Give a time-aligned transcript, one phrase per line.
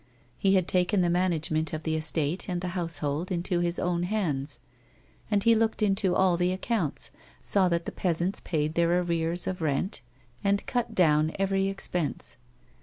[0.35, 4.01] He had taken the management of the estate and the house hold into his own
[4.01, 4.57] hands,
[5.29, 7.11] and he looked into all the accounts,
[7.43, 10.01] saw that the peasants paid their arrears of rent,
[10.43, 12.37] and cut down every expense.